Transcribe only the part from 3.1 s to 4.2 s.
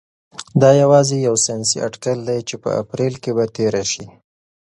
کې به تیره شي.